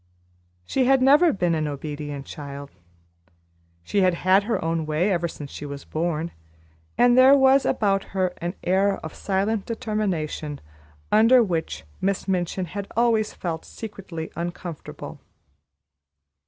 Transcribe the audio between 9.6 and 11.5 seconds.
determination under